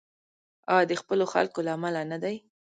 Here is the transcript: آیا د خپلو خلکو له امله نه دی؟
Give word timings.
آیا 0.73 0.85
د 0.89 0.93
خپلو 1.01 1.25
خلکو 1.33 1.59
له 1.65 1.71
امله 1.77 2.01
نه 2.11 2.17
دی؟ 2.23 2.35